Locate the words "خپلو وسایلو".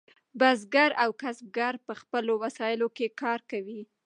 2.01-2.87